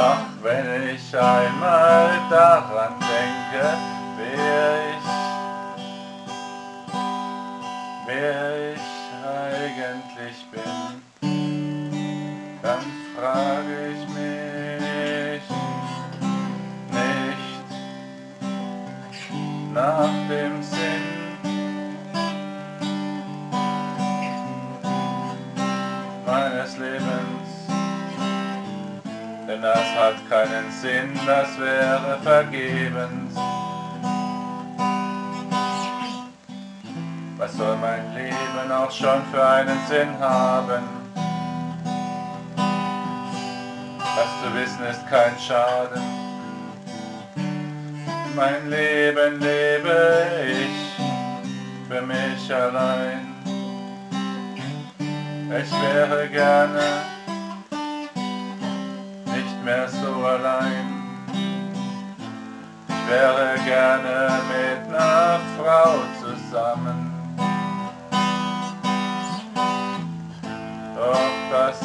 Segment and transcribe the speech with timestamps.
[0.00, 3.66] Ach, wenn ich einmal daran denke,
[4.16, 5.06] wer ich,
[8.06, 8.88] wer ich
[9.26, 11.02] eigentlich bin,
[12.62, 12.84] dann
[13.16, 15.42] frage ich mich
[16.92, 17.28] nicht
[19.74, 20.97] nach dem Sinn.
[29.58, 33.34] Denn das hat keinen Sinn, das wäre vergebens.
[37.36, 40.82] Was soll mein Leben auch schon für einen Sinn haben?
[44.16, 46.02] Das zu wissen ist kein Schaden.
[48.34, 53.34] Mein Leben lebe ich für mich allein.
[55.50, 57.17] Ich wäre gerne
[59.68, 60.86] mehr so allein.
[62.88, 65.90] Ich wäre gerne mit einer Frau
[66.22, 66.98] zusammen.
[70.96, 71.80] Doch das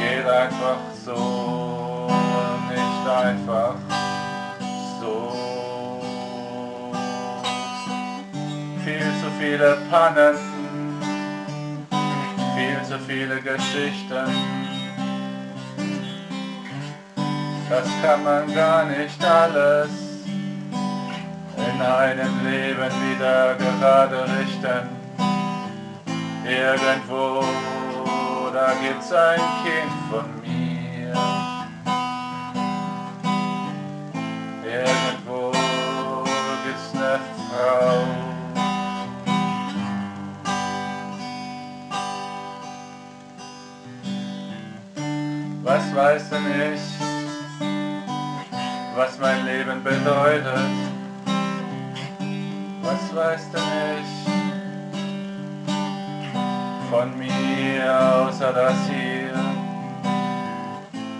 [0.00, 2.08] geht einfach so
[2.70, 3.74] nicht einfach
[5.00, 5.16] so.
[8.84, 10.36] Viel zu viele Pannen,
[12.56, 14.61] viel zu viele Geschichten
[17.72, 19.88] das kann man gar nicht alles
[21.56, 24.88] in einem Leben wieder gerade richten.
[26.44, 27.42] Irgendwo,
[28.52, 31.14] da gibt's ein Kind von mir.
[34.62, 35.52] Irgendwo
[36.66, 38.04] gibt's eine Frau.
[45.62, 47.11] Was weiß denn ich?
[48.94, 50.70] Was mein Leben bedeutet.
[52.82, 53.62] Was weiß denn
[53.98, 54.12] ich
[56.90, 59.32] von mir außer das hier?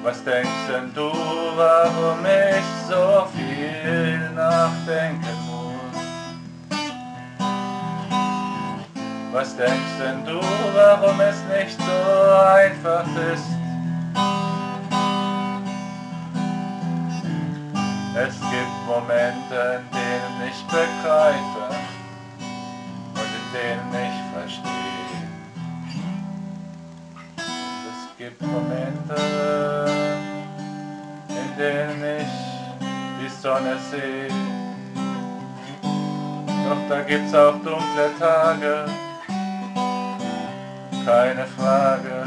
[0.02, 1.10] Was denkst denn du,
[1.56, 6.02] warum ich so viel nachdenken muss?
[9.32, 10.40] Was denkst denn du,
[10.74, 13.61] warum es nicht so einfach ist?
[18.14, 21.74] Es gibt Momente, in denen ich begreife
[23.14, 25.28] und in denen ich verstehe.
[27.38, 29.16] Es gibt Momente,
[31.30, 32.32] in denen ich
[33.18, 34.28] die Sonne sehe.
[36.68, 38.84] Doch da gibt's auch dunkle Tage,
[41.06, 42.26] keine Frage.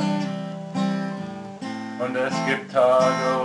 [1.99, 3.45] Und es gibt Tage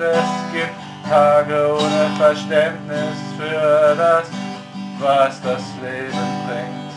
[0.00, 4.30] Und es gibt Tage ohne Verständnis für das,
[4.98, 6.94] was das Leben bringt.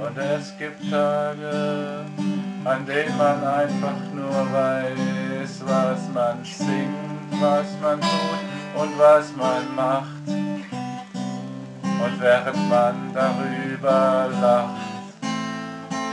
[0.00, 2.04] Und es gibt Tage,
[2.64, 9.74] an denen man einfach nur weiß, was man singt, was man tut und was man
[9.74, 10.28] macht.
[11.82, 14.80] Und während man darüber lacht,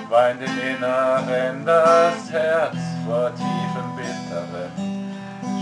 [0.10, 3.67] weint im Inneren das Herz vor tiefem
[4.38, 4.72] bitteren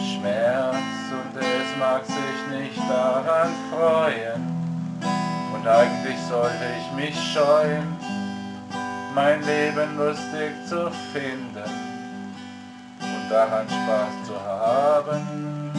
[0.04, 0.76] Schmerz
[1.12, 4.56] und es mag sich nicht daran freuen.
[5.54, 7.96] Und eigentlich sollte ich mich scheuen,
[9.14, 11.64] mein Leben lustig zu finden
[13.00, 15.72] und daran Spaß zu haben.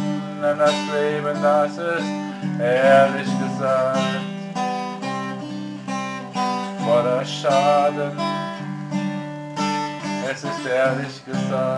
[0.42, 4.36] Denn das Leben, das ist ehrlich gesagt
[6.84, 8.45] voller Schaden.
[10.36, 11.70] Es ist ehrlich gesagt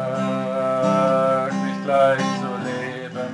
[1.52, 3.30] nicht leicht zu leben,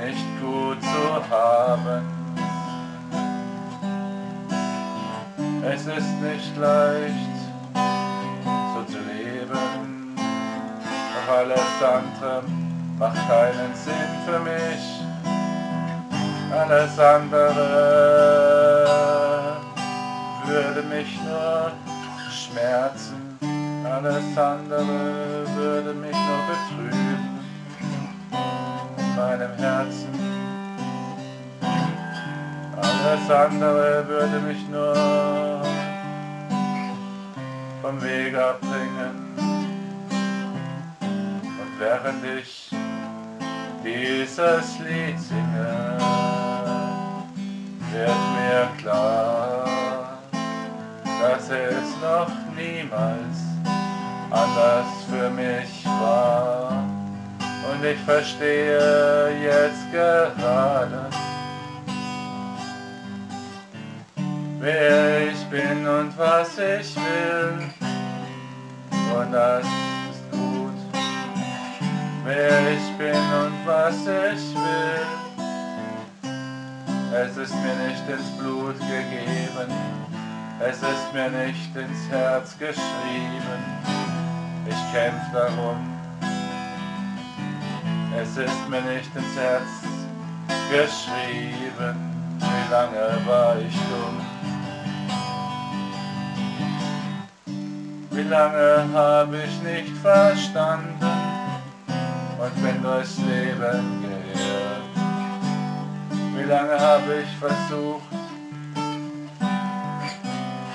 [0.00, 2.04] nicht gut zu haben.
[5.64, 7.38] Es ist nicht leicht
[7.74, 12.44] so zu leben, doch alles andere
[13.00, 14.84] macht keinen Sinn für mich.
[16.52, 17.50] Alles andere
[20.46, 21.72] würde mich nur
[22.30, 23.19] schmerzen,
[23.90, 27.40] alles andere würde mich nur betrüben
[28.96, 30.14] in meinem Herzen.
[32.80, 34.94] Alles andere würde mich nur
[37.82, 39.34] vom Weg abbringen.
[41.00, 42.70] Und während ich
[43.84, 45.98] dieses Lied singe,
[47.92, 50.18] wird mir klar,
[51.02, 53.50] dass es noch niemals
[54.30, 56.84] anders für mich war.
[57.70, 61.08] Und ich verstehe jetzt gerade,
[64.60, 67.70] wer ich bin und was ich will.
[69.16, 70.78] Und das ist gut,
[72.24, 75.20] wer ich bin und was ich will.
[77.12, 79.72] Es ist mir nicht ins Blut gegeben,
[80.60, 83.99] es ist mir nicht ins Herz geschrieben.
[84.70, 85.78] Ich kämpf darum,
[88.16, 89.70] es ist mir nicht ins Herz
[90.70, 91.96] geschrieben.
[92.38, 94.20] Wie lange war ich dumm?
[98.10, 101.04] Wie lange habe ich nicht verstanden
[102.38, 104.90] und bin durchs Leben geirrt?
[106.36, 108.02] Wie lange habe ich versucht,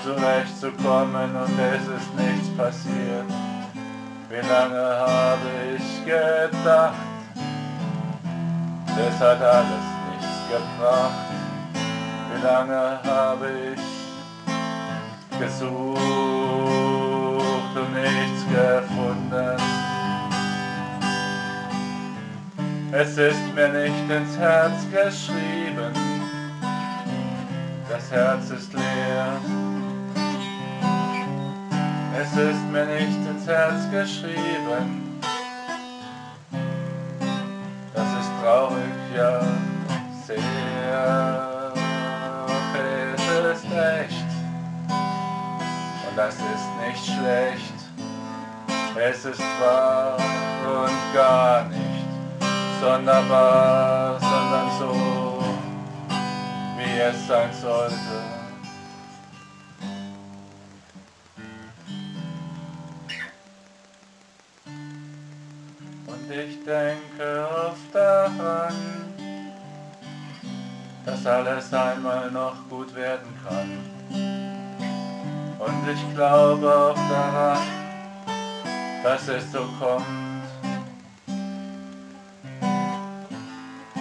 [0.04, 3.55] zurechtzukommen und es ist nichts passiert?
[4.30, 6.94] Wie lange habe ich gedacht,
[8.98, 11.30] es hat alles nichts gebracht?
[12.34, 16.36] Wie lange habe ich gesucht?
[17.76, 19.58] und nichts gefunden.
[22.92, 25.94] Es ist mir nicht ins Herz geschrieben,
[27.90, 29.65] das Herz ist leer.
[32.18, 35.20] Es ist mir nicht ins Herz geschrieben,
[37.94, 39.42] das ist traurig, ja,
[40.26, 41.74] sehr.
[43.48, 44.30] Es ist echt
[46.10, 47.74] und das ist nicht schlecht.
[48.96, 52.08] Es ist wahr und gar nicht
[52.80, 55.44] sonderbar, sondern so,
[56.78, 58.45] wie es sein sollte.
[71.26, 73.80] Alles einmal noch gut werden kann.
[75.60, 77.58] Und ich glaube auch daran,
[79.04, 80.06] dass es so kommt.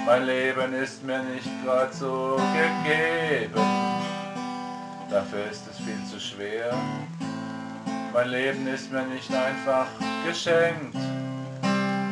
[0.07, 3.62] Mein Leben ist mir nicht gerade so gegeben,
[5.11, 6.75] dafür ist es viel zu schwer.
[8.12, 9.87] Mein Leben ist mir nicht einfach
[10.26, 10.97] geschenkt,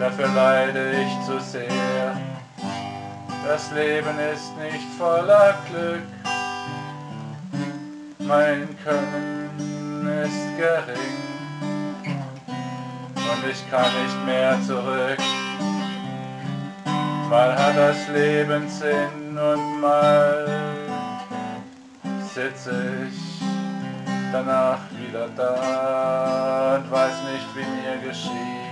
[0.01, 2.17] dafür leide ich zu sehr.
[3.45, 6.03] Das Leben ist nicht voller Glück,
[8.19, 11.23] mein Können ist gering
[13.17, 15.19] und ich kann nicht mehr zurück.
[17.29, 20.47] Mal hat das Leben Sinn und mal
[22.33, 23.43] sitze ich
[24.33, 28.72] danach wieder da und weiß nicht, wie mir geschieht.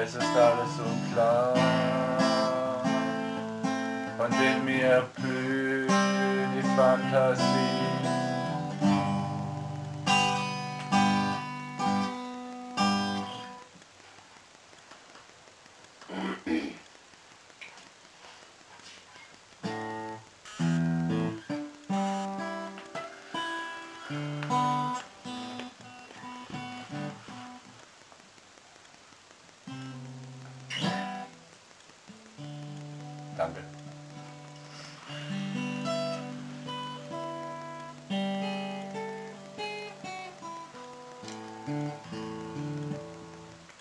[0.00, 1.54] Es ist alles unklar
[4.18, 7.87] und in mir blüht die Fantasie.